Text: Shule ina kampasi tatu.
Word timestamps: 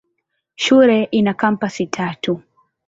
Shule 0.55 1.03
ina 1.03 1.33
kampasi 1.33 1.87
tatu. 1.87 2.41